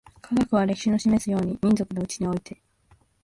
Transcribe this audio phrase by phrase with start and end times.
[0.19, 2.59] 科学は、歴史の示すように、民族のうちにおいて